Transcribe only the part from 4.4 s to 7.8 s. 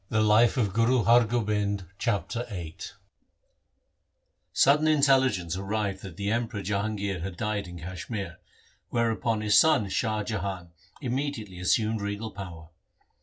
Sudden intelligence arrived that the Emperor Jahangir had died in